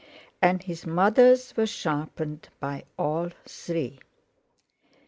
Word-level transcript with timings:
And 0.41 0.63
his 0.63 0.83
mother's 0.87 1.55
were 1.55 1.67
sharpened 1.67 2.49
by 2.59 2.85
all 2.97 3.29
three. 3.45 3.99